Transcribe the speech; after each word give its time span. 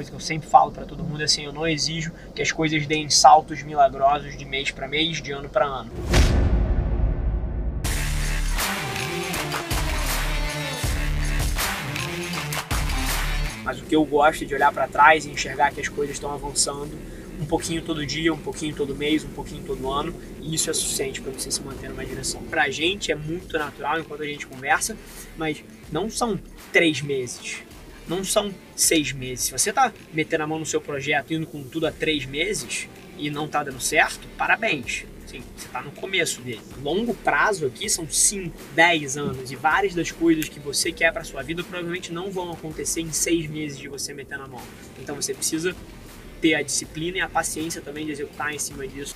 coisa 0.00 0.10
que 0.10 0.16
eu 0.16 0.20
sempre 0.20 0.48
falo 0.48 0.72
para 0.72 0.86
todo 0.86 1.04
mundo 1.04 1.20
é 1.20 1.24
assim, 1.24 1.44
eu 1.44 1.52
não 1.52 1.66
exijo 1.66 2.10
que 2.34 2.40
as 2.40 2.50
coisas 2.50 2.86
deem 2.86 3.10
saltos 3.10 3.62
milagrosos 3.62 4.34
de 4.34 4.46
mês 4.46 4.70
para 4.70 4.88
mês, 4.88 5.20
de 5.20 5.30
ano 5.30 5.46
para 5.46 5.66
ano. 5.66 5.90
Mas 13.62 13.78
o 13.78 13.84
que 13.84 13.94
eu 13.94 14.02
gosto 14.06 14.44
é 14.44 14.46
de 14.46 14.54
olhar 14.54 14.72
para 14.72 14.88
trás 14.88 15.26
e 15.26 15.30
enxergar 15.30 15.70
que 15.70 15.82
as 15.82 15.88
coisas 15.88 16.16
estão 16.16 16.32
avançando 16.32 16.98
um 17.38 17.44
pouquinho 17.44 17.82
todo 17.82 18.04
dia, 18.06 18.32
um 18.32 18.38
pouquinho 18.38 18.74
todo 18.74 18.96
mês, 18.96 19.22
um 19.22 19.28
pouquinho 19.28 19.62
todo 19.64 19.90
ano, 19.90 20.14
e 20.40 20.54
isso 20.54 20.70
é 20.70 20.72
suficiente 20.72 21.20
para 21.20 21.30
você 21.30 21.50
se 21.50 21.60
manter 21.62 21.90
numa 21.90 22.06
direção. 22.06 22.42
Para 22.44 22.62
a 22.64 22.70
gente 22.70 23.12
é 23.12 23.14
muito 23.14 23.58
natural 23.58 24.00
enquanto 24.00 24.22
a 24.22 24.26
gente 24.26 24.46
conversa, 24.46 24.96
mas 25.36 25.62
não 25.92 26.10
são 26.10 26.38
três 26.72 27.02
meses, 27.02 27.62
não 28.08 28.24
são 28.24 28.54
seis 28.74 29.12
meses. 29.12 29.44
Se 29.46 29.52
você 29.52 29.70
está 29.70 29.92
metendo 30.12 30.44
a 30.44 30.46
mão 30.46 30.58
no 30.58 30.66
seu 30.66 30.80
projeto, 30.80 31.32
indo 31.32 31.46
com 31.46 31.62
tudo 31.62 31.86
há 31.86 31.92
três 31.92 32.26
meses 32.26 32.88
e 33.18 33.30
não 33.30 33.46
está 33.46 33.62
dando 33.62 33.80
certo, 33.80 34.26
parabéns. 34.36 35.04
Sim, 35.26 35.44
você 35.56 35.66
está 35.66 35.80
no 35.80 35.92
começo 35.92 36.40
dele. 36.40 36.60
Longo 36.82 37.14
prazo 37.14 37.66
aqui 37.66 37.88
são 37.88 38.08
5, 38.08 38.56
10 38.74 39.16
anos 39.16 39.52
e 39.52 39.56
várias 39.56 39.94
das 39.94 40.10
coisas 40.10 40.48
que 40.48 40.58
você 40.58 40.90
quer 40.90 41.12
para 41.12 41.22
sua 41.22 41.40
vida 41.42 41.62
provavelmente 41.62 42.12
não 42.12 42.32
vão 42.32 42.50
acontecer 42.50 43.00
em 43.00 43.12
seis 43.12 43.48
meses 43.48 43.78
de 43.78 43.86
você 43.86 44.12
meter 44.12 44.36
na 44.36 44.48
mão. 44.48 44.62
Então 44.98 45.14
você 45.14 45.32
precisa 45.32 45.76
ter 46.40 46.54
a 46.54 46.62
disciplina 46.62 47.18
e 47.18 47.20
a 47.20 47.28
paciência 47.28 47.80
também 47.80 48.06
de 48.06 48.12
executar 48.12 48.52
em 48.52 48.58
cima 48.58 48.88
disso. 48.88 49.14